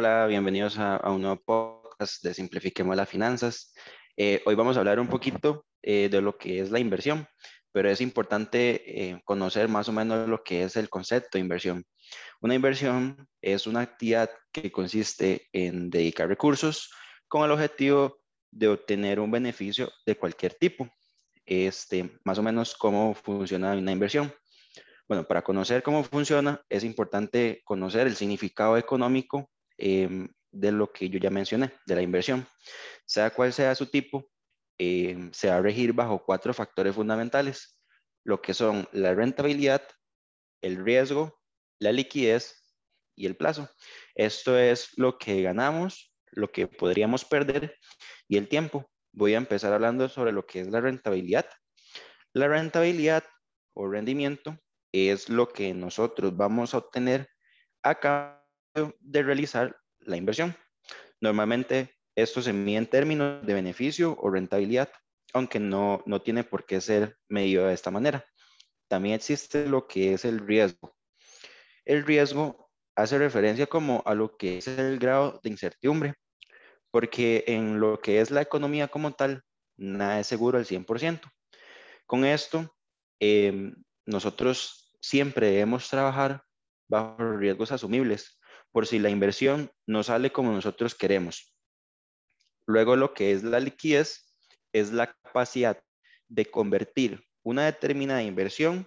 Hola, 0.00 0.28
bienvenidos 0.28 0.78
a, 0.78 1.00
un 1.10 1.22
nuevo 1.22 1.42
podcast 1.44 2.22
de 2.22 2.32
Simplifiquemos 2.32 2.94
las 2.94 3.08
Finanzas. 3.08 3.74
Eh, 4.16 4.40
hoy 4.46 4.54
vamos 4.54 4.76
a 4.76 4.78
hablar 4.78 5.00
un 5.00 5.08
poquito 5.08 5.66
eh, 5.82 6.08
de 6.08 6.20
lo 6.20 6.38
que 6.38 6.60
es 6.60 6.70
la 6.70 6.78
inversión, 6.78 7.26
pero 7.72 7.90
es 7.90 8.00
importante 8.00 8.84
eh, 8.86 9.20
conocer 9.24 9.66
más 9.66 9.88
o 9.88 9.92
menos 9.92 10.28
lo 10.28 10.44
que 10.44 10.62
es 10.62 10.76
el 10.76 10.88
concepto 10.88 11.30
de 11.32 11.40
inversión. 11.40 11.84
Una 12.40 12.54
inversión 12.54 13.26
es 13.42 13.66
una 13.66 13.80
actividad 13.80 14.30
que 14.52 14.70
consiste 14.70 15.48
en 15.52 15.90
dedicar 15.90 16.28
recursos 16.28 16.92
con 17.26 17.44
el 17.44 17.50
objetivo 17.50 18.20
de 18.52 18.68
obtener 18.68 19.18
un 19.18 19.32
beneficio 19.32 19.90
de 20.06 20.16
cualquier 20.16 20.54
tipo. 20.54 20.88
Este, 21.44 22.08
más 22.22 22.38
o 22.38 22.42
menos 22.44 22.76
cómo 22.76 23.14
funciona 23.14 23.72
una 23.72 23.90
inversión. 23.90 24.32
Bueno, 25.08 25.26
para 25.26 25.42
conocer 25.42 25.82
cómo 25.82 26.04
funciona 26.04 26.62
es 26.68 26.84
importante 26.84 27.62
conocer 27.64 28.06
el 28.06 28.14
significado 28.14 28.76
económico 28.76 29.50
em, 29.78 30.28
de 30.50 30.72
lo 30.72 30.92
que 30.92 31.08
yo 31.08 31.18
ya 31.18 31.30
mencioné, 31.30 31.72
de 31.86 31.94
la 31.94 32.02
inversión. 32.02 32.46
Sea 33.06 33.30
cual 33.30 33.52
sea 33.52 33.74
su 33.74 33.86
tipo, 33.86 34.30
em, 34.78 35.32
se 35.32 35.48
va 35.48 35.56
a 35.56 35.62
regir 35.62 35.92
bajo 35.92 36.24
cuatro 36.24 36.52
factores 36.52 36.94
fundamentales, 36.94 37.80
lo 38.24 38.42
que 38.42 38.54
son 38.54 38.88
la 38.92 39.14
rentabilidad, 39.14 39.82
el 40.62 40.84
riesgo, 40.84 41.40
la 41.78 41.92
liquidez 41.92 42.74
y 43.16 43.26
el 43.26 43.36
plazo. 43.36 43.68
Esto 44.14 44.58
es 44.58 44.96
lo 44.98 45.18
que 45.18 45.42
ganamos, 45.42 46.12
lo 46.32 46.50
que 46.50 46.66
podríamos 46.66 47.24
perder 47.24 47.76
y 48.28 48.36
el 48.36 48.48
tiempo. 48.48 48.90
Voy 49.12 49.34
a 49.34 49.38
empezar 49.38 49.72
hablando 49.72 50.08
sobre 50.08 50.32
lo 50.32 50.46
que 50.46 50.60
es 50.60 50.68
la 50.68 50.80
rentabilidad. 50.80 51.46
La 52.32 52.48
rentabilidad 52.48 53.24
o 53.74 53.88
rendimiento 53.88 54.58
es 54.92 55.28
lo 55.28 55.48
que 55.48 55.74
nosotros 55.74 56.36
vamos 56.36 56.74
a 56.74 56.78
obtener 56.78 57.28
a 57.82 57.94
cambio 57.94 58.37
de 59.00 59.22
realizar 59.22 59.76
la 60.00 60.16
inversión. 60.16 60.56
Normalmente 61.20 61.94
esto 62.14 62.42
se 62.42 62.52
mide 62.52 62.78
en 62.78 62.86
términos 62.86 63.46
de 63.46 63.54
beneficio 63.54 64.16
o 64.20 64.30
rentabilidad, 64.30 64.90
aunque 65.32 65.60
no, 65.60 66.02
no 66.06 66.20
tiene 66.22 66.44
por 66.44 66.66
qué 66.66 66.80
ser 66.80 67.16
medido 67.28 67.66
de 67.66 67.74
esta 67.74 67.90
manera. 67.90 68.24
También 68.88 69.14
existe 69.14 69.66
lo 69.66 69.86
que 69.86 70.14
es 70.14 70.24
el 70.24 70.40
riesgo. 70.40 70.96
El 71.84 72.04
riesgo 72.04 72.70
hace 72.96 73.18
referencia 73.18 73.66
como 73.66 74.02
a 74.04 74.14
lo 74.14 74.36
que 74.36 74.58
es 74.58 74.66
el 74.66 74.98
grado 74.98 75.40
de 75.42 75.50
incertidumbre, 75.50 76.14
porque 76.90 77.44
en 77.46 77.78
lo 77.78 78.00
que 78.00 78.20
es 78.20 78.30
la 78.30 78.42
economía 78.42 78.88
como 78.88 79.12
tal, 79.12 79.42
nada 79.76 80.18
es 80.20 80.26
seguro 80.26 80.58
al 80.58 80.66
100%. 80.66 81.30
Con 82.06 82.24
esto, 82.24 82.74
em, 83.20 83.74
nosotros 84.06 84.92
siempre 85.00 85.50
debemos 85.50 85.88
trabajar 85.88 86.42
bajo 86.88 87.36
riesgos 87.36 87.70
asumibles 87.70 88.37
por 88.72 88.86
si 88.86 88.98
la 88.98 89.10
inversión 89.10 89.70
no 89.86 90.02
sale 90.02 90.32
como 90.32 90.52
nosotros 90.52 90.94
queremos. 90.94 91.54
Luego 92.66 92.96
lo 92.96 93.14
que 93.14 93.32
es 93.32 93.42
la 93.42 93.60
liquidez 93.60 94.34
es 94.72 94.92
la 94.92 95.12
capacidad 95.22 95.82
de 96.28 96.46
convertir 96.46 97.24
una 97.42 97.64
determinada 97.64 98.22
inversión 98.22 98.86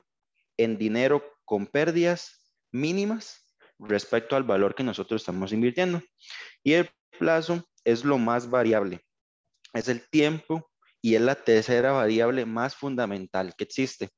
en 0.57 0.77
dinero 0.77 1.23
con 1.45 1.65
pérdidas 1.65 2.53
mínimas 2.71 3.55
respecto 3.79 4.35
al 4.35 4.43
valor 4.43 4.75
que 4.75 4.83
nosotros 4.83 5.21
estamos 5.21 5.51
invirtiendo. 5.51 6.01
Y 6.63 6.73
el 6.73 6.89
plazo 7.17 7.67
es 7.83 8.05
lo 8.05 8.19
más 8.19 8.49
variable. 8.49 9.01
Es 9.73 9.87
el 9.87 10.07
tiempo 10.09 10.69
y 11.01 11.15
es 11.15 11.21
la 11.21 11.35
tercera 11.35 11.91
variable 11.91 12.45
más 12.45 12.75
fundamental 12.75 13.55
que 13.55 13.63
existe 13.63 14.11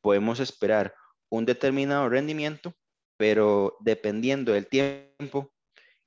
podemos 0.00 0.40
esperar 0.40 0.94
un 1.30 1.44
determinado 1.46 2.08
rendimiento, 2.08 2.74
pero 3.22 3.76
dependiendo 3.78 4.50
del 4.50 4.66
tiempo 4.66 5.54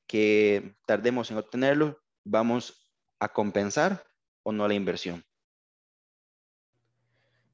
que 0.05 0.75
tardemos 0.85 1.31
en 1.31 1.37
obtenerlo, 1.37 1.97
vamos 2.25 2.89
a 3.21 3.29
compensar 3.29 4.03
o 4.43 4.51
no 4.51 4.67
la 4.67 4.73
inversión. 4.73 5.23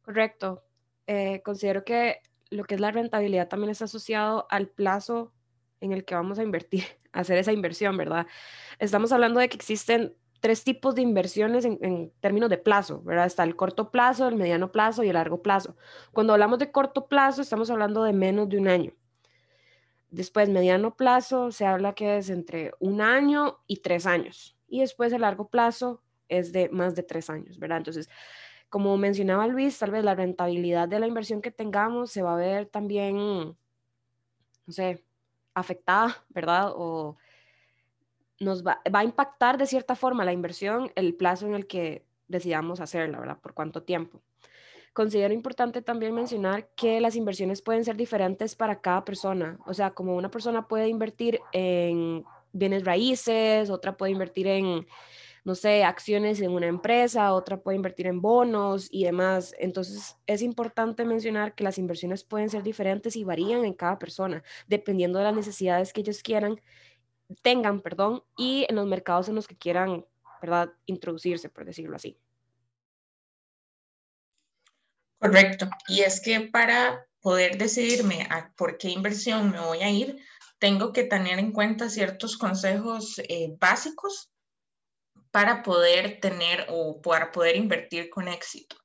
Correcto. 0.02 0.64
Eh, 1.06 1.44
considero 1.46 1.86
que 1.86 2.22
lo 2.50 2.64
que 2.64 2.74
es 2.74 2.82
la 2.82 2.90
rentabilidad 2.90 3.50
también 3.50 3.70
está 3.70 3.86
asociado 3.86 4.48
al 4.50 4.68
plazo 4.68 5.32
en 5.80 5.92
el 5.92 6.06
que 6.06 6.16
vamos 6.16 6.40
a 6.40 6.44
invertir, 6.44 6.84
hacer 7.12 7.38
esa 7.38 7.52
inversión, 7.52 7.96
¿verdad? 7.98 8.26
Estamos 8.80 9.12
hablando 9.12 9.42
de 9.42 9.50
que 9.50 9.58
existen 9.58 10.16
tres 10.40 10.64
tipos 10.64 10.96
de 10.96 11.04
inversiones 11.04 11.66
en, 11.66 12.12
términos 12.20 12.50
de 12.50 12.58
plazo, 12.58 13.04
¿verdad? 13.04 13.28
Está 13.28 13.44
el 13.44 13.56
corto 13.56 13.92
plazo, 13.92 14.28
el 14.28 14.38
mediano 14.38 14.72
plazo 14.72 15.04
y 15.04 15.10
el 15.10 15.14
largo 15.14 15.44
plazo. 15.44 15.78
Cuando 16.14 16.34
hablamos 16.34 16.58
de 16.58 16.72
corto 16.72 17.06
plazo, 17.08 17.44
estamos 17.44 17.70
hablando 17.70 18.04
de 18.04 18.14
menos 18.14 18.50
de 18.50 18.58
un 18.58 18.68
año. 18.68 18.94
Después, 20.12 20.50
mediano 20.50 20.96
plazo, 20.96 21.52
se 21.52 21.66
habla 21.66 21.94
que 21.94 22.18
es 22.18 22.30
entre 22.30 22.74
un 22.80 23.02
año 23.02 23.60
y 23.66 23.78
tres 23.78 24.06
años. 24.06 24.58
Y 24.68 24.82
después, 24.82 25.12
el 25.14 25.22
largo 25.22 25.50
plazo 25.50 26.04
es 26.28 26.52
de 26.52 26.70
más 26.70 26.96
de 26.96 27.04
tres 27.04 27.30
años, 27.30 27.58
¿verdad? 27.58 27.80
Entonces, 27.80 28.10
como 28.70 28.96
mencionaba 28.98 29.48
Luis, 29.48 29.78
tal 29.80 29.92
vez 29.92 30.04
la 30.04 30.16
rentabilidad 30.16 30.88
de 30.88 31.00
la 31.00 31.08
inversión 31.08 31.42
que 31.42 31.52
tengamos 31.52 32.12
se 32.12 32.22
va 32.22 32.34
a 32.34 32.38
ver 32.38 32.68
también, 32.68 33.18
no 33.18 33.56
sé, 34.68 35.04
afectada, 35.54 36.24
¿verdad? 36.30 36.72
O 36.76 37.18
nos 38.40 38.66
va, 38.66 38.82
a 38.92 39.04
impactar 39.04 39.58
de 39.58 39.66
cierta 39.66 39.96
forma 39.96 40.26
la 40.26 40.34
inversión 40.34 40.92
el 40.96 41.16
plazo 41.16 41.48
en 41.48 41.54
el 41.54 41.68
que 41.68 42.06
decidamos 42.28 42.80
hacerla, 42.80 43.20
¿verdad? 43.20 43.40
Por 43.40 43.54
cuánto 43.54 43.84
tiempo. 43.84 44.22
Considero 44.94 45.34
importante 45.34 45.82
también 45.82 46.14
mencionar 46.14 46.70
que 46.76 47.00
las 47.00 47.16
inversiones 47.16 47.62
pueden 47.62 47.86
ser 47.86 47.96
diferentes 47.96 48.56
para 48.56 48.82
cada 48.82 49.06
persona. 49.06 49.58
O 49.66 49.74
sea, 49.74 49.92
como 49.92 50.16
una 50.18 50.30
persona 50.30 50.68
puede 50.68 50.90
invertir 50.90 51.40
en 51.54 52.26
bienes 52.52 52.84
raíces, 52.84 53.70
otra 53.70 53.96
puede 53.96 54.12
invertir 54.12 54.48
en, 54.48 54.86
no 55.46 55.56
sé, 55.56 55.86
acciones 55.86 56.42
en 56.42 56.52
una 56.52 56.68
empresa, 56.68 57.34
otra 57.34 57.62
puede 57.62 57.78
invertir 57.78 58.08
en 58.08 58.22
bonos 58.22 58.90
y 58.92 59.06
demás. 59.06 59.56
Entonces, 59.60 60.18
es 60.28 60.42
importante 60.42 61.06
mencionar 61.06 61.56
que 61.56 61.64
las 61.64 61.78
inversiones 61.78 62.26
pueden 62.26 62.50
ser 62.50 62.62
diferentes 62.62 63.16
y 63.16 63.24
varían 63.24 63.64
en 63.64 63.74
cada 63.74 63.98
persona, 63.98 64.44
dependiendo 64.68 65.20
de 65.20 65.26
las 65.26 65.36
necesidades 65.36 65.94
que 65.94 66.02
ellos 66.02 66.22
quieran 66.22 66.60
tengan, 67.42 67.80
perdón, 67.80 68.24
y 68.36 68.66
en 68.68 68.76
los 68.76 68.88
mercados 68.88 69.30
en 69.30 69.36
los 69.36 69.48
que 69.48 69.58
quieran, 69.58 70.06
¿verdad?, 70.42 70.74
introducirse, 70.86 71.48
por 71.50 71.64
decirlo 71.64 71.96
así. 71.96 72.18
Correcto. 75.22 75.70
Y 75.88 76.02
es 76.02 76.20
que 76.20 76.42
para 76.42 77.06
poder 77.22 77.60
decidirme 77.60 78.28
a 78.32 78.52
por 78.58 78.80
qué 78.80 78.90
inversión 78.90 79.52
me 79.52 79.60
voy 79.60 79.84
a 79.84 79.90
ir, 79.90 80.18
tengo 80.58 80.92
que 80.92 81.04
tener 81.04 81.38
en 81.38 81.52
cuenta 81.52 81.90
ciertos 81.90 82.38
consejos 82.38 83.20
eh, 83.30 83.56
básicos 83.60 84.32
para 85.30 85.62
poder 85.62 86.20
tener 86.20 86.66
o 86.70 87.00
para 87.02 87.32
poder 87.32 87.56
invertir 87.56 88.10
con 88.10 88.28
éxito. 88.28 88.76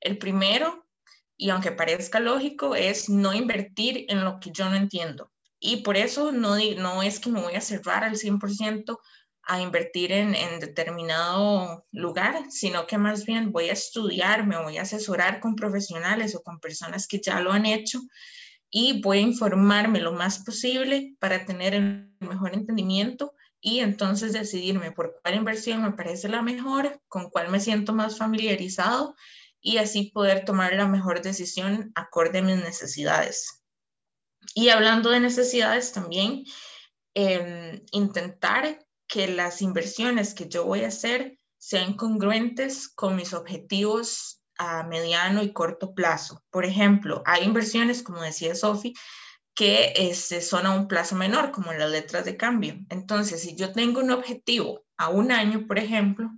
El 0.00 0.18
primero, 0.18 0.86
y 1.36 1.50
aunque 1.50 1.72
parezca 1.72 2.20
lógico, 2.20 2.76
es 2.76 3.08
no 3.08 3.34
invertir 3.34 4.06
en 4.08 4.24
lo 4.24 4.38
que 4.38 4.52
yo 4.52 4.68
no 4.70 4.76
entiendo. 4.76 5.32
Y 5.58 5.78
por 5.78 5.96
eso 5.96 6.30
no, 6.30 6.56
no 6.76 7.02
es 7.02 7.18
que 7.18 7.30
me 7.30 7.40
voy 7.40 7.54
a 7.54 7.60
cerrar 7.60 8.04
al 8.04 8.16
100% 8.16 8.98
a 9.44 9.60
invertir 9.60 10.12
en, 10.12 10.34
en, 10.34 10.60
determinado 10.60 11.84
lugar, 11.90 12.46
sino 12.50 12.86
que 12.86 12.98
más 12.98 13.26
bien 13.26 13.50
voy 13.52 13.68
a 13.70 13.72
estudiar, 13.72 14.46
me 14.46 14.62
voy 14.62 14.78
a 14.78 14.82
asesorar 14.82 15.40
con 15.40 15.56
profesionales 15.56 16.34
o 16.34 16.42
con 16.42 16.60
personas 16.60 17.08
que 17.08 17.20
ya 17.20 17.40
lo 17.40 17.52
han 17.52 17.66
hecho 17.66 18.00
y 18.70 19.02
voy 19.02 19.18
a 19.18 19.22
informarme 19.22 20.00
lo 20.00 20.12
más 20.12 20.38
posible 20.38 21.14
para 21.20 21.44
tener 21.44 21.74
el 21.74 22.10
mejor 22.20 22.54
entendimiento 22.54 23.34
y 23.60 23.78
entonces 23.80 24.32
decidirme 24.32 24.90
por 24.90 25.20
cuál 25.22 25.36
inversión 25.36 25.82
me 25.82 25.92
parece 25.92 26.28
la 26.28 26.42
mejor, 26.42 27.00
con 27.06 27.30
cuál 27.30 27.50
me 27.50 27.60
siento 27.60 27.92
más 27.92 28.18
familiarizado 28.18 29.14
y 29.60 29.76
así 29.76 30.10
poder 30.10 30.44
tomar 30.44 30.74
la 30.74 30.88
mejor 30.88 31.22
decisión 31.22 31.92
acorde 31.94 32.40
a 32.40 32.42
mis 32.42 32.56
necesidades. 32.56 33.62
Y 34.54 34.70
hablando 34.70 35.10
de 35.10 35.20
necesidades 35.20 35.92
también, 35.92 36.44
em, 37.14 37.84
intentar 37.92 38.84
que 39.12 39.28
las 39.28 39.60
inversiones 39.60 40.32
que 40.32 40.48
yo 40.48 40.64
voy 40.64 40.84
a 40.84 40.88
hacer 40.88 41.38
sean 41.58 41.92
congruentes 41.98 42.88
con 42.88 43.14
mis 43.14 43.34
objetivos 43.34 44.40
a 44.56 44.84
mediano 44.84 45.42
y 45.42 45.52
corto 45.52 45.92
plazo. 45.92 46.42
Por 46.48 46.64
ejemplo, 46.64 47.22
hay 47.26 47.44
inversiones, 47.44 48.02
como 48.02 48.22
decía 48.22 48.54
Sofi, 48.54 48.94
que 49.54 49.92
este, 49.96 50.40
son 50.40 50.64
a 50.64 50.74
un 50.74 50.88
plazo 50.88 51.14
menor, 51.14 51.50
como 51.50 51.74
las 51.74 51.90
letras 51.90 52.24
de 52.24 52.38
cambio. 52.38 52.78
Entonces, 52.88 53.42
si 53.42 53.54
yo 53.54 53.72
tengo 53.72 54.00
un 54.00 54.12
objetivo 54.12 54.82
a 54.96 55.10
un 55.10 55.30
año, 55.30 55.66
por 55.66 55.78
ejemplo, 55.78 56.30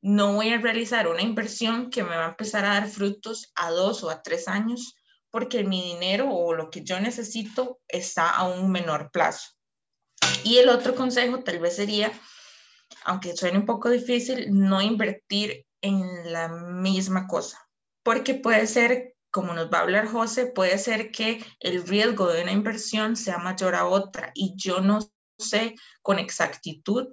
no 0.00 0.34
voy 0.34 0.50
a 0.52 0.58
realizar 0.58 1.08
una 1.08 1.22
inversión 1.22 1.90
que 1.90 2.04
me 2.04 2.16
va 2.16 2.26
a 2.26 2.30
empezar 2.30 2.64
a 2.64 2.74
dar 2.74 2.88
frutos 2.88 3.50
a 3.56 3.72
dos 3.72 4.04
o 4.04 4.10
a 4.10 4.22
tres 4.22 4.46
años, 4.46 4.94
porque 5.30 5.64
mi 5.64 5.82
dinero 5.82 6.30
o 6.30 6.54
lo 6.54 6.70
que 6.70 6.84
yo 6.84 7.00
necesito 7.00 7.80
está 7.88 8.30
a 8.30 8.44
un 8.44 8.70
menor 8.70 9.10
plazo. 9.10 9.50
Y 10.44 10.58
el 10.58 10.68
otro 10.68 10.94
consejo 10.94 11.40
tal 11.40 11.58
vez 11.58 11.76
sería, 11.76 12.12
aunque 13.04 13.36
suene 13.36 13.58
un 13.58 13.66
poco 13.66 13.90
difícil, 13.90 14.46
no 14.50 14.80
invertir 14.80 15.66
en 15.82 16.32
la 16.32 16.48
misma 16.48 17.26
cosa, 17.26 17.58
porque 18.02 18.34
puede 18.34 18.66
ser, 18.66 19.14
como 19.30 19.54
nos 19.54 19.70
va 19.72 19.78
a 19.78 19.82
hablar 19.82 20.08
José, 20.08 20.46
puede 20.46 20.78
ser 20.78 21.10
que 21.10 21.44
el 21.60 21.86
riesgo 21.86 22.28
de 22.28 22.42
una 22.42 22.52
inversión 22.52 23.16
sea 23.16 23.38
mayor 23.38 23.74
a 23.74 23.86
otra 23.86 24.32
y 24.34 24.54
yo 24.56 24.80
no 24.80 25.00
sé 25.38 25.74
con 26.02 26.18
exactitud 26.18 27.08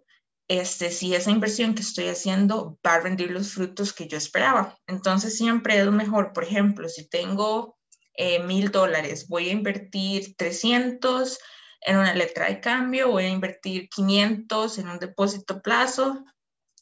este, 0.47 0.91
si 0.91 1.13
esa 1.13 1.31
inversión 1.31 1.75
que 1.75 1.81
estoy 1.81 2.07
haciendo 2.07 2.79
va 2.85 2.95
a 2.95 2.99
rendir 3.01 3.31
los 3.31 3.53
frutos 3.53 3.93
que 3.93 4.07
yo 4.07 4.17
esperaba. 4.17 4.77
Entonces 4.87 5.37
siempre 5.37 5.79
es 5.79 5.87
mejor, 5.91 6.31
por 6.33 6.45
ejemplo, 6.45 6.87
si 6.87 7.07
tengo 7.07 7.77
eh, 8.13 8.39
mil 8.39 8.71
dólares, 8.71 9.27
voy 9.27 9.49
a 9.49 9.53
invertir 9.53 10.35
300 10.37 11.37
en 11.81 11.97
una 11.97 12.13
letra 12.13 12.47
de 12.47 12.59
cambio, 12.59 13.11
voy 13.11 13.25
a 13.25 13.29
invertir 13.29 13.89
500 13.89 14.77
en 14.77 14.89
un 14.89 14.99
depósito 14.99 15.61
plazo 15.61 16.25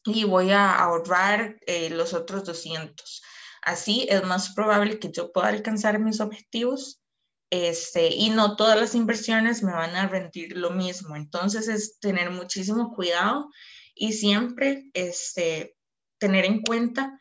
y 0.05 0.23
voy 0.23 0.51
a 0.51 0.75
ahorrar 0.75 1.57
eh, 1.65 1.89
los 1.89 2.13
otros 2.13 2.43
200. 2.43 3.21
Así 3.61 4.07
es 4.09 4.23
más 4.23 4.53
probable 4.53 4.99
que 4.99 5.11
yo 5.11 5.31
pueda 5.31 5.47
alcanzar 5.47 5.99
mis 5.99 6.21
objetivos 6.21 7.01
este, 7.49 8.09
y 8.09 8.29
no 8.29 8.55
todas 8.55 8.79
las 8.79 8.95
inversiones 8.95 9.63
me 9.63 9.71
van 9.71 9.95
a 9.95 10.07
rendir 10.07 10.57
lo 10.57 10.71
mismo. 10.71 11.15
Entonces 11.15 11.67
es 11.67 11.99
tener 11.99 12.29
muchísimo 12.31 12.93
cuidado 12.93 13.49
y 13.93 14.13
siempre 14.13 14.89
este, 14.93 15.75
tener 16.17 16.45
en 16.45 16.61
cuenta 16.61 17.19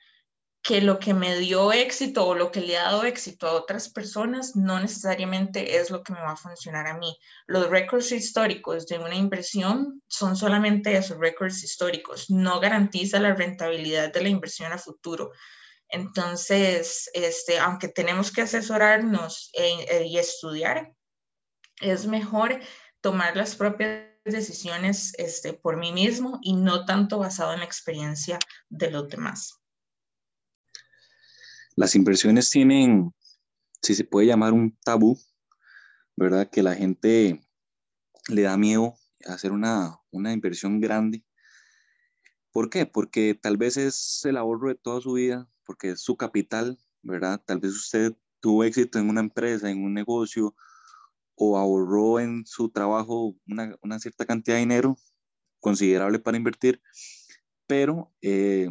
que 0.64 0.80
lo 0.80 0.98
que 0.98 1.12
me 1.12 1.38
dio 1.38 1.74
éxito 1.74 2.26
o 2.26 2.34
lo 2.34 2.50
que 2.50 2.62
le 2.62 2.78
ha 2.78 2.84
dado 2.84 3.04
éxito 3.04 3.46
a 3.46 3.52
otras 3.52 3.90
personas 3.90 4.56
no 4.56 4.80
necesariamente 4.80 5.76
es 5.76 5.90
lo 5.90 6.02
que 6.02 6.14
me 6.14 6.22
va 6.22 6.32
a 6.32 6.36
funcionar 6.36 6.86
a 6.86 6.96
mí. 6.96 7.18
Los 7.46 7.68
récords 7.68 8.10
históricos 8.12 8.86
de 8.86 8.98
una 8.98 9.14
inversión 9.14 10.02
son 10.08 10.36
solamente 10.36 10.96
esos 10.96 11.18
récords 11.18 11.62
históricos, 11.62 12.30
no 12.30 12.60
garantiza 12.60 13.20
la 13.20 13.34
rentabilidad 13.34 14.10
de 14.10 14.22
la 14.22 14.30
inversión 14.30 14.72
a 14.72 14.78
futuro. 14.78 15.32
Entonces, 15.90 17.10
este, 17.12 17.58
aunque 17.58 17.88
tenemos 17.88 18.32
que 18.32 18.40
asesorarnos 18.40 19.50
e, 19.52 20.06
y 20.06 20.16
estudiar, 20.16 20.94
es 21.82 22.06
mejor 22.06 22.58
tomar 23.02 23.36
las 23.36 23.54
propias 23.54 24.06
decisiones 24.24 25.12
este, 25.18 25.52
por 25.52 25.76
mí 25.76 25.92
mismo 25.92 26.38
y 26.40 26.54
no 26.54 26.86
tanto 26.86 27.18
basado 27.18 27.52
en 27.52 27.58
la 27.58 27.66
experiencia 27.66 28.38
de 28.70 28.90
los 28.90 29.10
demás. 29.10 29.60
Las 31.76 31.94
inversiones 31.94 32.50
tienen, 32.50 33.12
si 33.82 33.94
se 33.94 34.04
puede 34.04 34.26
llamar 34.26 34.52
un 34.52 34.76
tabú, 34.84 35.18
¿verdad? 36.16 36.48
Que 36.50 36.62
la 36.62 36.74
gente 36.74 37.40
le 38.28 38.42
da 38.42 38.56
miedo 38.56 38.94
hacer 39.26 39.52
una, 39.52 39.98
una 40.10 40.32
inversión 40.32 40.80
grande. 40.80 41.24
¿Por 42.52 42.70
qué? 42.70 42.86
Porque 42.86 43.34
tal 43.34 43.56
vez 43.56 43.76
es 43.76 44.20
el 44.24 44.36
ahorro 44.36 44.68
de 44.68 44.76
toda 44.76 45.00
su 45.00 45.14
vida, 45.14 45.48
porque 45.64 45.90
es 45.90 46.00
su 46.00 46.16
capital, 46.16 46.78
¿verdad? 47.02 47.42
Tal 47.44 47.58
vez 47.58 47.72
usted 47.72 48.12
tuvo 48.40 48.62
éxito 48.62 48.98
en 48.98 49.08
una 49.08 49.20
empresa, 49.20 49.70
en 49.70 49.82
un 49.82 49.94
negocio, 49.94 50.54
o 51.34 51.58
ahorró 51.58 52.20
en 52.20 52.46
su 52.46 52.70
trabajo 52.70 53.36
una, 53.48 53.76
una 53.82 53.98
cierta 53.98 54.24
cantidad 54.24 54.56
de 54.56 54.60
dinero 54.60 54.96
considerable 55.60 56.18
para 56.18 56.36
invertir, 56.36 56.80
pero 57.66 58.14
eh, 58.22 58.68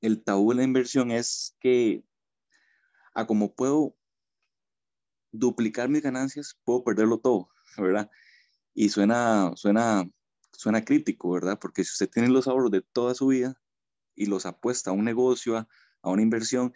el 0.00 0.22
tabú 0.22 0.50
de 0.50 0.56
la 0.56 0.64
inversión 0.64 1.10
es 1.10 1.56
que 1.60 2.04
a 3.14 3.26
como 3.26 3.54
puedo 3.54 3.96
duplicar 5.32 5.88
mis 5.88 6.02
ganancias, 6.02 6.58
puedo 6.64 6.84
perderlo 6.84 7.18
todo, 7.18 7.48
¿verdad? 7.76 8.10
Y 8.74 8.88
suena, 8.88 9.52
suena, 9.56 10.08
suena 10.52 10.84
crítico, 10.84 11.30
¿verdad? 11.30 11.58
Porque 11.60 11.84
si 11.84 11.92
usted 11.92 12.10
tiene 12.10 12.28
los 12.28 12.48
ahorros 12.48 12.70
de 12.70 12.82
toda 12.82 13.14
su 13.14 13.28
vida 13.28 13.54
y 14.14 14.26
los 14.26 14.46
apuesta 14.46 14.90
a 14.90 14.94
un 14.94 15.04
negocio, 15.04 15.56
a, 15.56 15.68
una 16.02 16.22
inversión 16.22 16.72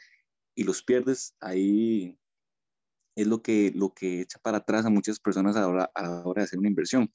y 0.55 0.65
los 0.65 0.83
pierdes, 0.83 1.35
ahí 1.41 2.19
es 3.17 3.27
lo 3.27 3.43
que, 3.43 3.73
lo 3.75 3.95
que 3.95 4.21
echa 4.21 4.39
para 4.41 4.59
atrás 4.59 4.87
a 4.87 4.91
muchas 4.91 5.19
personas 5.21 5.57
a 5.57 5.61
la, 5.61 5.69
hora, 5.69 5.91
a 5.95 6.03
la 6.03 6.25
hora 6.25 6.43
de 6.43 6.45
hacer 6.45 6.59
una 6.59 6.69
inversión. 6.69 7.11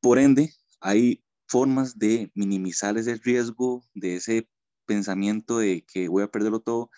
Por 0.00 0.18
ende, 0.18 0.52
hay 0.80 1.23
formas 1.46 1.98
de 1.98 2.30
minimizar 2.34 2.96
ese 2.98 3.16
riesgo, 3.16 3.84
de 3.94 4.16
ese 4.16 4.48
pensamiento 4.86 5.58
de 5.58 5.84
que 5.84 6.08
voy 6.08 6.22
a 6.22 6.30
perderlo 6.30 6.60
todo, 6.60 6.90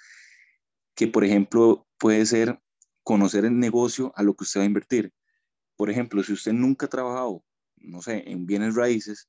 que 0.95 1.07
por 1.09 1.25
ejemplo 1.25 1.87
puede 1.99 2.25
ser 2.27 2.61
conocer 3.03 3.45
el 3.45 3.59
negocio 3.59 4.13
a 4.17 4.23
lo 4.23 4.35
que 4.35 4.45
usted 4.45 4.61
va 4.61 4.65
a 4.65 4.67
invertir. 4.67 5.13
Por 5.77 5.91
ejemplo, 5.91 6.23
si 6.23 6.33
usted 6.33 6.53
nunca 6.53 6.87
ha 6.87 6.89
trabajado, 6.89 7.45
no 7.77 8.03
sé, 8.03 8.25
en 8.27 8.47
bienes 8.47 8.75
raíces, 8.75 9.29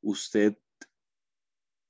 usted 0.00 0.56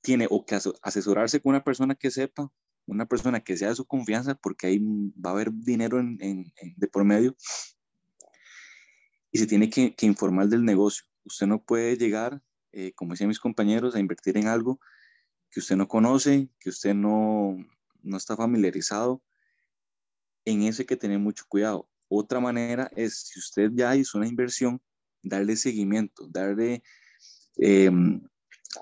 tiene 0.01 0.27
o 0.29 0.45
que 0.45 0.57
asesorarse 0.81 1.41
con 1.41 1.51
una 1.51 1.63
persona 1.63 1.95
que 1.95 2.11
sepa, 2.11 2.51
una 2.85 3.05
persona 3.05 3.41
que 3.41 3.57
sea 3.57 3.69
de 3.69 3.75
su 3.75 3.85
confianza, 3.85 4.35
porque 4.35 4.67
ahí 4.67 4.79
va 4.79 5.29
a 5.29 5.33
haber 5.33 5.51
dinero 5.53 6.01
de 6.01 6.87
por 6.87 7.03
medio, 7.05 7.35
y 9.31 9.39
se 9.39 9.47
tiene 9.47 9.69
que 9.69 9.95
informar 10.01 10.47
del 10.47 10.63
negocio. 10.63 11.05
Usted 11.25 11.47
no 11.47 11.63
puede 11.63 11.97
llegar 11.97 12.41
eh, 12.73 12.91
como 12.95 13.13
decían 13.13 13.27
mis 13.27 13.39
compañeros, 13.39 13.95
a 13.95 13.99
invertir 13.99 14.35
en 14.35 14.47
algo 14.47 14.79
que 15.51 15.59
usted 15.59 15.75
no 15.75 15.87
conoce, 15.87 16.49
que 16.59 16.69
usted 16.69 16.95
no, 16.95 17.55
no 18.01 18.17
está 18.17 18.35
familiarizado. 18.35 19.21
En 20.43 20.63
eso 20.63 20.81
hay 20.81 20.87
que 20.87 20.97
tener 20.97 21.19
mucho 21.19 21.45
cuidado. 21.47 21.87
Otra 22.07 22.39
manera 22.39 22.91
es, 22.95 23.27
si 23.27 23.39
usted 23.39 23.69
ya 23.75 23.95
hizo 23.95 24.17
una 24.17 24.27
inversión, 24.27 24.81
darle 25.21 25.55
seguimiento, 25.55 26.27
darle, 26.27 26.83
eh, 27.57 27.91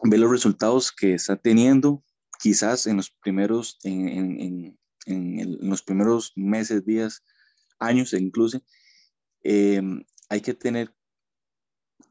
ver 0.04 0.20
los 0.20 0.32
resultados 0.32 0.94
que 0.94 1.16
está 1.16 1.36
teniendo, 1.36 2.02
quizás 2.40 2.88
en 2.88 2.96
los 2.96 3.12
primeros, 3.12 3.78
en, 3.84 4.40
en, 4.40 4.80
en, 5.06 5.70
los 5.70 5.84
primeros 5.84 6.32
meses, 6.38 6.86
días, 6.86 7.24
años 7.78 8.14
incluso, 8.14 8.64
eh, 9.44 9.82
hay 10.30 10.40
que 10.40 10.54
tener 10.54 10.96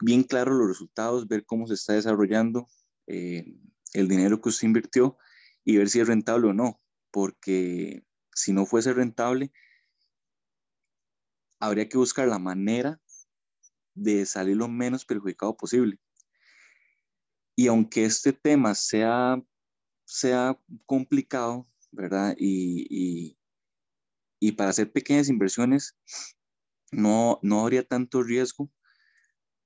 bien 0.01 0.25
claro 0.25 0.55
los 0.55 0.69
resultados, 0.69 1.29
ver 1.29 1.45
cómo 1.45 1.67
se 1.67 1.75
está 1.75 1.93
desarrollando 1.93 2.67
eh, 3.07 3.45
el 3.93 4.09
dinero 4.09 4.41
que 4.41 4.49
usted 4.49 4.67
invirtió 4.67 5.19
y 5.65 5.77
ver 5.77 5.89
si 5.89 6.01
es 6.01 6.09
rentable 6.09 6.49
o 6.49 6.53
no, 6.53 6.81
porque 7.11 8.05
si 8.35 8.53
no 8.53 8.67
fuese 8.67 8.93
rentable, 8.93 9.53
habría 11.59 11.89
que 11.89 11.99
buscar 11.99 12.27
la 12.29 12.39
manera 12.39 13.01
de 13.95 14.25
salir 14.25 14.57
lo 14.57 14.69
menos 14.69 15.05
perjudicado 15.05 15.57
posible. 15.57 15.99
Y 17.55 17.67
aunque 17.67 18.05
este 18.05 18.33
tema 18.33 18.75
sea, 18.75 19.43
sea 20.07 20.59
complicado, 20.87 21.69
¿verdad? 21.91 22.35
Y, 22.39 23.37
y, 24.41 24.53
para 24.53 24.71
hacer 24.71 24.91
pequeñas 24.91 25.29
inversiones 25.29 25.97
no, 26.91 27.39
no 27.43 27.61
habría 27.61 27.87
tanto 27.87 28.23
riesgo, 28.23 28.71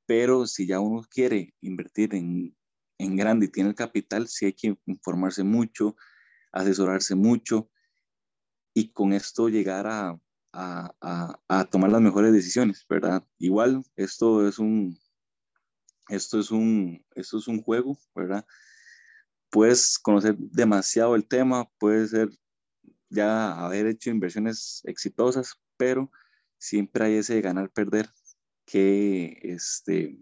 pero 0.07 0.47
si 0.47 0.67
ya 0.67 0.81
uno 0.81 1.03
quiere 1.09 1.55
invertir 1.61 2.15
en, 2.15 2.57
en 2.99 3.17
grande 3.17 3.47
y 3.47 3.51
tiene 3.51 3.71
el 3.71 3.75
capital, 3.75 4.29
sí 4.29 4.47
hay 4.47 4.53
que 4.53 4.77
informarse 4.87 5.43
mucho, 5.43 5.97
asesorarse 6.53 7.15
mucho 7.15 7.71
y 8.75 8.93
con 8.93 9.13
esto 9.13 9.49
llegar 9.49 9.87
a, 9.87 10.19
a, 10.53 11.41
a, 11.49 11.65
tomar 11.65 11.91
las 11.91 12.01
mejores 12.01 12.33
decisiones, 12.33 12.85
¿verdad? 12.89 13.25
Igual, 13.39 13.85
esto 13.97 14.47
es 14.47 14.59
un, 14.59 14.99
esto 16.09 16.41
es 16.41 16.51
un, 16.51 17.05
esto 17.15 17.39
es 17.39 17.49
un 17.49 17.63
juego, 17.63 17.99
¿verdad? 18.15 18.45
Puedes 19.51 19.99
conocer 19.99 20.37
demasiado 20.37 21.15
el 21.15 21.27
tema, 21.27 21.69
puedes 21.79 22.11
ser 22.11 22.29
ya 23.09 23.65
haber 23.65 23.87
hecho 23.87 24.11
inversiones 24.11 24.81
exitosas, 24.85 25.55
pero 25.77 26.11
siempre 26.59 27.07
hay 27.07 27.15
ese 27.15 27.41
ganar-perder 27.41 28.09
que, 28.65 29.39
este, 29.43 30.19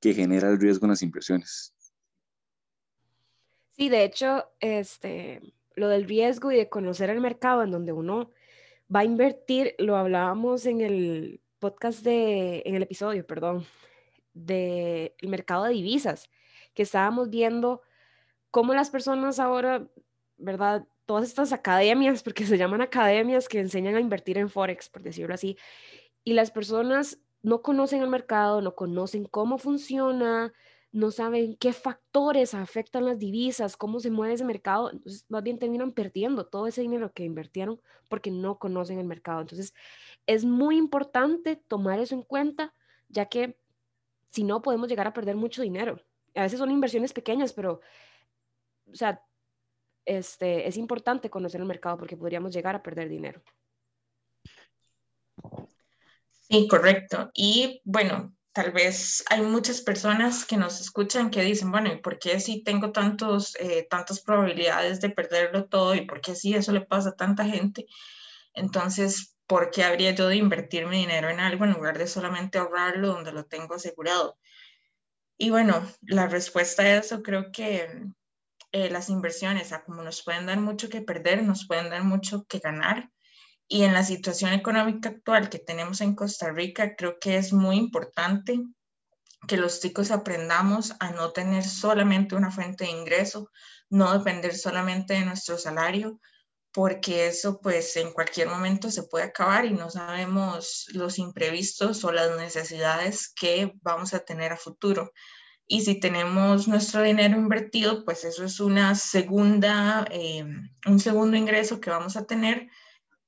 que 0.00 0.14
genera 0.14 0.48
el 0.48 0.60
riesgo 0.60 0.86
en 0.86 0.90
las 0.90 1.02
impresiones. 1.02 1.74
Sí, 3.72 3.88
de 3.88 4.04
hecho, 4.04 4.50
este, 4.60 5.40
lo 5.74 5.88
del 5.88 6.04
riesgo 6.04 6.52
y 6.52 6.56
de 6.56 6.68
conocer 6.68 7.10
el 7.10 7.20
mercado 7.20 7.62
en 7.62 7.70
donde 7.70 7.92
uno 7.92 8.30
va 8.94 9.00
a 9.00 9.04
invertir, 9.04 9.74
lo 9.78 9.96
hablábamos 9.96 10.66
en 10.66 10.80
el 10.80 11.40
podcast 11.58 12.02
de, 12.02 12.62
en 12.66 12.74
el 12.74 12.82
episodio, 12.82 13.26
perdón, 13.26 13.66
del 14.34 15.12
mercado 15.22 15.64
de 15.64 15.72
divisas, 15.72 16.30
que 16.74 16.82
estábamos 16.82 17.30
viendo 17.30 17.82
cómo 18.50 18.74
las 18.74 18.90
personas 18.90 19.38
ahora, 19.38 19.86
¿verdad? 20.36 20.86
Todas 21.06 21.28
estas 21.28 21.52
academias, 21.52 22.22
porque 22.22 22.46
se 22.46 22.58
llaman 22.58 22.80
academias 22.80 23.48
que 23.48 23.60
enseñan 23.60 23.96
a 23.96 24.00
invertir 24.00 24.38
en 24.38 24.48
Forex, 24.48 24.88
por 24.88 25.02
decirlo 25.02 25.34
así, 25.34 25.56
y 26.24 26.34
las 26.34 26.50
personas 26.50 27.18
no 27.42 27.62
conocen 27.62 28.02
el 28.02 28.08
mercado, 28.08 28.60
no 28.60 28.74
conocen 28.74 29.24
cómo 29.24 29.58
funciona, 29.58 30.52
no 30.92 31.10
saben 31.10 31.56
qué 31.56 31.72
factores 31.72 32.54
afectan 32.54 33.06
las 33.06 33.18
divisas, 33.18 33.76
cómo 33.76 34.00
se 34.00 34.10
mueve 34.10 34.34
ese 34.34 34.44
mercado, 34.44 34.90
entonces 34.90 35.24
más 35.28 35.42
bien 35.42 35.58
terminan 35.58 35.92
perdiendo 35.92 36.46
todo 36.46 36.66
ese 36.66 36.82
dinero 36.82 37.12
que 37.12 37.24
invirtieron 37.24 37.80
porque 38.08 38.30
no 38.30 38.58
conocen 38.58 38.98
el 38.98 39.06
mercado. 39.06 39.40
Entonces 39.40 39.72
es 40.26 40.44
muy 40.44 40.76
importante 40.76 41.56
tomar 41.56 42.00
eso 42.00 42.14
en 42.14 42.22
cuenta, 42.22 42.74
ya 43.08 43.26
que 43.26 43.56
si 44.30 44.44
no 44.44 44.62
podemos 44.62 44.88
llegar 44.88 45.06
a 45.06 45.12
perder 45.12 45.36
mucho 45.36 45.62
dinero. 45.62 46.00
A 46.34 46.42
veces 46.42 46.58
son 46.58 46.70
inversiones 46.70 47.12
pequeñas, 47.12 47.52
pero, 47.52 47.80
o 48.92 48.94
sea, 48.94 49.22
este, 50.04 50.66
es 50.68 50.76
importante 50.76 51.30
conocer 51.30 51.60
el 51.60 51.66
mercado 51.66 51.98
porque 51.98 52.16
podríamos 52.16 52.52
llegar 52.52 52.74
a 52.74 52.82
perder 52.82 53.08
dinero. 53.08 53.42
Sí, 56.50 56.66
correcto. 56.68 57.30
Y 57.32 57.80
bueno, 57.84 58.34
tal 58.52 58.72
vez 58.72 59.24
hay 59.30 59.40
muchas 59.42 59.80
personas 59.82 60.44
que 60.44 60.56
nos 60.56 60.80
escuchan 60.80 61.30
que 61.30 61.42
dicen, 61.42 61.70
bueno, 61.70 61.92
¿y 61.92 61.98
por 62.00 62.18
qué 62.18 62.40
si 62.40 62.62
tengo 62.64 62.90
tantos, 62.92 63.56
eh, 63.60 63.86
tantas 63.88 64.20
probabilidades 64.20 65.00
de 65.00 65.10
perderlo 65.10 65.66
todo? 65.66 65.94
¿Y 65.94 66.02
por 66.06 66.20
qué 66.20 66.34
si 66.34 66.54
eso 66.54 66.72
le 66.72 66.80
pasa 66.82 67.10
a 67.10 67.16
tanta 67.16 67.44
gente? 67.44 67.86
Entonces, 68.54 69.36
¿por 69.46 69.70
qué 69.70 69.84
habría 69.84 70.12
yo 70.12 70.28
de 70.28 70.36
invertir 70.36 70.86
mi 70.86 70.98
dinero 70.98 71.30
en 71.30 71.40
algo 71.40 71.64
en 71.66 71.72
lugar 71.74 71.98
de 71.98 72.06
solamente 72.08 72.58
ahorrarlo 72.58 73.08
donde 73.08 73.32
lo 73.32 73.46
tengo 73.46 73.74
asegurado? 73.74 74.38
Y 75.38 75.50
bueno, 75.50 75.82
la 76.02 76.28
respuesta 76.28 76.82
a 76.82 76.96
eso 76.98 77.22
creo 77.22 77.50
que 77.50 77.88
eh, 78.72 78.90
las 78.90 79.10
inversiones, 79.10 79.74
como 79.86 80.02
nos 80.02 80.22
pueden 80.24 80.46
dar 80.46 80.60
mucho 80.60 80.88
que 80.90 81.02
perder, 81.02 81.42
nos 81.44 81.66
pueden 81.66 81.90
dar 81.90 82.04
mucho 82.04 82.44
que 82.48 82.58
ganar. 82.60 83.10
Y 83.72 83.84
en 83.84 83.92
la 83.92 84.02
situación 84.02 84.52
económica 84.52 85.10
actual 85.10 85.48
que 85.48 85.60
tenemos 85.60 86.00
en 86.00 86.16
Costa 86.16 86.50
Rica, 86.50 86.96
creo 86.96 87.20
que 87.20 87.36
es 87.36 87.52
muy 87.52 87.76
importante 87.76 88.60
que 89.46 89.56
los 89.56 89.80
chicos 89.80 90.10
aprendamos 90.10 90.92
a 90.98 91.12
no 91.12 91.30
tener 91.30 91.62
solamente 91.62 92.34
una 92.34 92.50
fuente 92.50 92.82
de 92.82 92.90
ingreso, 92.90 93.48
no 93.88 94.12
depender 94.12 94.56
solamente 94.56 95.14
de 95.14 95.24
nuestro 95.24 95.56
salario, 95.56 96.20
porque 96.72 97.28
eso 97.28 97.60
pues 97.60 97.96
en 97.96 98.12
cualquier 98.12 98.48
momento 98.48 98.90
se 98.90 99.04
puede 99.04 99.26
acabar 99.26 99.64
y 99.64 99.70
no 99.70 99.88
sabemos 99.88 100.86
los 100.92 101.20
imprevistos 101.20 102.02
o 102.02 102.10
las 102.10 102.36
necesidades 102.36 103.32
que 103.32 103.72
vamos 103.82 104.14
a 104.14 104.24
tener 104.24 104.52
a 104.52 104.56
futuro. 104.56 105.12
Y 105.68 105.82
si 105.82 106.00
tenemos 106.00 106.66
nuestro 106.66 107.02
dinero 107.02 107.36
invertido, 107.36 108.04
pues 108.04 108.24
eso 108.24 108.42
es 108.42 108.58
una 108.58 108.96
segunda, 108.96 110.04
eh, 110.10 110.44
un 110.86 110.98
segundo 110.98 111.36
ingreso 111.36 111.80
que 111.80 111.90
vamos 111.90 112.16
a 112.16 112.26
tener 112.26 112.68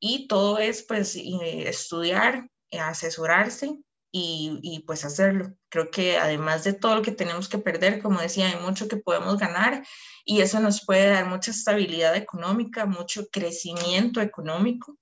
y 0.05 0.27
todo 0.27 0.59
es 0.59 0.83
pues 0.83 1.17
estudiar, 1.17 2.49
asesorarse 2.73 3.79
y, 4.11 4.59
y, 4.61 4.81
pues 4.81 5.05
hacerlo. 5.05 5.55
Creo 5.69 5.91
que 5.93 6.19
además 6.19 6.65
de 6.65 6.73
todo 6.73 6.97
lo 6.97 7.03
que 7.03 7.13
tenemos 7.13 7.49
que 7.49 7.59
perder, 7.59 8.03
como 8.03 8.21
decía, 8.21 8.49
hay 8.49 8.61
mucho 8.61 8.89
que 8.89 8.97
podemos 8.97 9.39
ganar 9.39 9.87
y 10.25 10.41
eso 10.41 10.59
nos 10.59 10.85
puede 10.85 11.09
dar 11.09 11.27
mucha 11.27 11.53
estabilidad 11.53 12.17
económica, 12.17 12.85
mucho 12.85 13.29
crecimiento 13.31 14.21
económico 14.21 14.99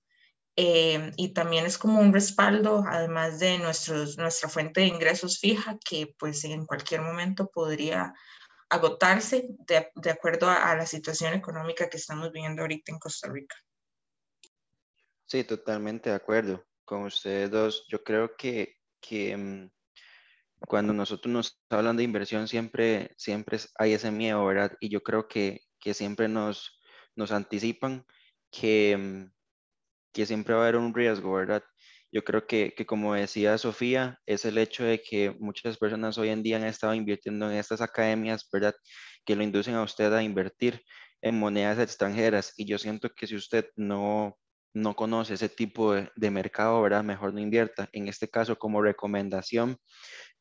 eh, 0.55 1.13
y 1.17 1.33
también 1.33 1.65
es 1.65 1.79
como 1.79 1.99
un 1.99 2.13
respaldo, 2.13 2.85
además 2.87 3.39
de 3.39 3.59
nuestros, 3.59 4.19
nuestra 4.19 4.51
fuente 4.51 4.83
de 4.83 4.89
ingresos 4.89 5.39
fija, 5.39 5.79
que 5.83 6.15
pues 6.19 6.45
en 6.45 6.67
cualquier 6.67 7.01
momento 7.01 7.51
podría 7.51 8.13
agotarse 8.69 9.47
de, 9.67 9.91
de 9.95 10.11
acuerdo 10.11 10.49
a, 10.51 10.71
a 10.71 10.77
la 10.77 10.85
situación 10.85 11.33
económica 11.33 11.89
que 11.89 11.97
estamos 11.97 12.31
viviendo 12.33 12.61
ahorita 12.61 12.93
en 12.93 12.99
Costa 12.99 13.31
Rica. 13.31 13.57
Sí, 15.31 15.45
totalmente 15.45 16.11
de 16.11 16.17
acuerdo 16.17 16.65
con 16.85 17.05
ustedes 17.05 17.51
dos. 17.53 17.87
Yo 17.89 18.03
creo 18.03 18.35
que 18.37 18.75
que 19.01 19.37
mm, 19.37 19.71
cuando 20.69 20.93
nosotros 20.93 21.33
nos 21.33 21.63
hablan 21.71 21.97
de 21.97 22.03
inversión 22.05 22.49
siempre, 22.49 23.13
siempre 23.17 23.59
hay 23.79 23.93
ese 23.95 24.11
miedo, 24.11 24.45
¿verdad? 24.45 24.73
Y 24.81 24.91
yo 24.91 25.03
creo 25.03 25.29
que, 25.29 25.61
que 25.81 25.95
siempre 25.95 26.29
nos, 26.29 26.81
nos 27.17 27.33
anticipan 27.33 28.05
que, 28.51 28.97
mm, 28.99 29.33
que 30.13 30.27
siempre 30.27 30.55
va 30.55 30.63
a 30.63 30.65
haber 30.65 30.77
un 30.77 30.95
riesgo, 30.95 31.33
¿verdad? 31.33 31.65
Yo 32.13 32.25
creo 32.25 32.47
que, 32.47 32.75
que, 32.77 32.87
como 32.87 33.15
decía 33.15 33.57
Sofía, 33.59 34.19
es 34.27 34.45
el 34.45 34.59
hecho 34.59 34.85
de 34.85 35.01
que 35.03 35.37
muchas 35.39 35.79
personas 35.79 36.19
hoy 36.19 36.31
en 36.31 36.43
día 36.43 36.57
han 36.57 36.65
estado 36.65 36.95
invirtiendo 36.95 37.51
en 37.51 37.57
estas 37.59 37.81
academias, 37.83 38.49
¿verdad? 38.53 38.75
Que 39.25 39.37
lo 39.37 39.45
inducen 39.45 39.77
a 39.77 39.85
usted 39.85 40.13
a 40.13 40.23
invertir 40.25 40.83
en 41.23 41.39
monedas 41.39 41.79
extranjeras. 41.79 42.53
Y 42.57 42.67
yo 42.67 42.79
siento 42.79 43.11
que 43.11 43.27
si 43.29 43.37
usted 43.37 43.67
no, 43.77 44.37
no 44.73 44.95
conoce 44.95 45.35
ese 45.35 45.49
tipo 45.49 45.95
de, 45.95 46.31
mercado, 46.31 46.81
¿verdad? 46.83 47.05
Mejor 47.05 47.35
no 47.35 47.41
invierta. 47.41 47.89
En 47.93 48.09
este 48.09 48.29
caso, 48.29 48.59
como 48.59 48.83
recomendación, 48.83 49.77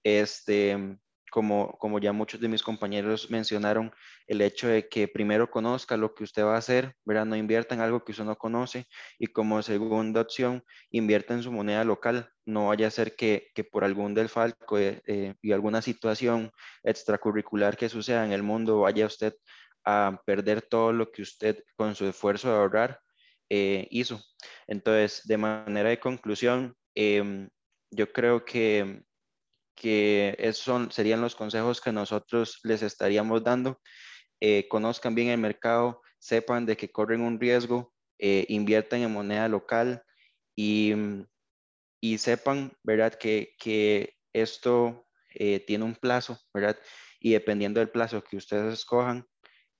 este, 0.03 0.97
como, 1.31 1.77
como 1.79 1.99
ya 1.99 2.11
muchos 2.13 2.39
de 2.39 2.47
mis 2.47 2.63
compañeros 2.63 3.29
mencionaron, 3.29 3.91
el 4.27 4.41
hecho 4.41 4.67
de 4.67 4.87
que 4.87 5.07
primero 5.07 5.49
conozca 5.49 5.97
lo 5.97 6.13
que 6.13 6.23
usted 6.23 6.43
va 6.43 6.55
a 6.55 6.59
hacer, 6.59 6.95
¿verdad? 7.05 7.25
No 7.25 7.35
invierta 7.35 7.75
en 7.75 7.81
algo 7.81 8.03
que 8.03 8.11
usted 8.11 8.25
no 8.25 8.37
conoce. 8.37 8.85
Y 9.17 9.27
como 9.27 9.61
segunda 9.61 10.21
opción, 10.21 10.63
invierta 10.91 11.33
en 11.33 11.43
su 11.43 11.51
moneda 11.51 11.83
local. 11.83 12.29
No 12.45 12.67
vaya 12.67 12.87
a 12.87 12.91
ser 12.91 13.15
que, 13.15 13.51
por 13.71 13.83
algún 13.83 14.13
desfalco 14.13 14.77
eh, 14.77 15.01
eh, 15.07 15.35
y 15.41 15.51
alguna 15.51 15.81
situación 15.81 16.51
extracurricular 16.83 17.77
que 17.77 17.89
suceda 17.89 18.25
en 18.25 18.31
el 18.31 18.43
mundo, 18.43 18.81
vaya 18.81 19.05
usted 19.05 19.33
a 19.85 20.21
perder 20.25 20.61
todo 20.61 20.93
lo 20.93 21.11
que 21.11 21.21
usted 21.21 21.63
con 21.75 21.95
su 21.95 22.05
esfuerzo 22.05 22.49
de 22.49 22.55
ahorrar 22.55 22.99
eh, 23.49 23.87
hizo. 23.91 24.21
Entonces, 24.67 25.21
de 25.25 25.37
manera 25.37 25.89
de 25.89 25.99
conclusión, 25.99 26.75
em, 26.95 27.49
yo 27.91 28.11
creo 28.13 28.45
que, 28.45 29.03
que 29.75 30.35
esos 30.39 30.63
son, 30.63 30.91
serían 30.91 31.21
los 31.21 31.35
consejos 31.35 31.81
que 31.81 31.91
nosotros 31.91 32.59
les 32.63 32.81
estaríamos 32.83 33.43
dando. 33.43 33.79
Eh, 34.41 34.67
conozcan 34.69 35.15
bien 35.15 35.29
el 35.29 35.39
mercado, 35.39 36.01
sepan 36.19 36.65
de 36.65 36.77
que 36.77 36.91
corren 36.91 37.21
un 37.21 37.39
riesgo, 37.39 37.93
eh, 38.19 38.45
inviertan 38.49 39.01
en 39.01 39.13
moneda 39.13 39.47
local 39.49 40.03
y, 40.55 40.93
y 42.01 42.17
sepan, 42.17 42.73
¿verdad?, 42.83 43.13
que, 43.15 43.55
que 43.59 44.15
esto 44.33 45.05
tiene 45.67 45.85
un 45.85 45.95
plazo, 45.95 46.39
¿verdad? 46.53 46.77
Y 47.19 47.33
dependiendo 47.33 47.79
del 47.79 47.91
plazo 47.91 48.23
que 48.23 48.35
ustedes 48.37 48.73
escojan, 48.73 49.28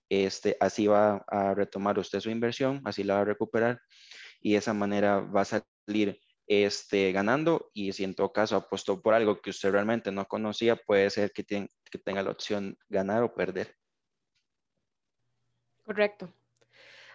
este, 0.09 0.57
así 0.59 0.87
va 0.87 1.23
a 1.27 1.53
retomar 1.53 1.99
usted 1.99 2.19
su 2.19 2.29
inversión, 2.29 2.81
así 2.85 3.03
la 3.03 3.15
va 3.15 3.21
a 3.21 3.25
recuperar 3.25 3.79
y 4.41 4.53
de 4.53 4.57
esa 4.57 4.73
manera 4.73 5.19
va 5.19 5.41
a 5.41 5.45
salir 5.45 6.19
este, 6.47 7.11
ganando 7.11 7.69
y 7.73 7.93
si 7.93 8.03
en 8.03 8.15
todo 8.15 8.33
caso 8.33 8.55
apostó 8.55 9.01
por 9.01 9.13
algo 9.13 9.39
que 9.41 9.51
usted 9.51 9.71
realmente 9.71 10.11
no 10.11 10.25
conocía, 10.25 10.75
puede 10.75 11.09
ser 11.09 11.31
que, 11.31 11.43
que 11.45 11.99
tenga 11.99 12.23
la 12.23 12.31
opción 12.31 12.77
ganar 12.89 13.23
o 13.23 13.33
perder. 13.33 13.75
Correcto. 15.85 16.33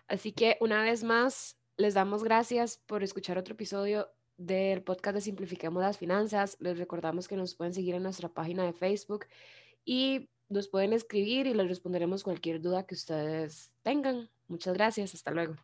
Así 0.06 0.32
que 0.32 0.56
una 0.60 0.82
vez 0.82 1.02
más, 1.02 1.58
les 1.76 1.94
damos 1.94 2.22
gracias 2.22 2.78
por 2.86 3.02
escuchar 3.02 3.38
otro 3.38 3.54
episodio 3.54 4.08
del 4.36 4.82
podcast 4.82 5.16
de 5.16 5.20
Simplifiquemos 5.20 5.82
las 5.82 5.98
Finanzas. 5.98 6.56
Les 6.60 6.78
recordamos 6.78 7.26
que 7.26 7.36
nos 7.36 7.54
pueden 7.54 7.74
seguir 7.74 7.94
en 7.94 8.02
nuestra 8.02 8.28
página 8.28 8.64
de 8.64 8.72
Facebook 8.72 9.26
y 9.84 10.30
nos 10.48 10.68
pueden 10.68 10.92
escribir 10.92 11.46
y 11.46 11.54
les 11.54 11.68
responderemos 11.68 12.22
cualquier 12.22 12.60
duda 12.60 12.86
que 12.86 12.94
ustedes 12.94 13.72
tengan. 13.82 14.30
Muchas 14.48 14.74
gracias. 14.74 15.14
Hasta 15.14 15.30
luego. 15.30 15.56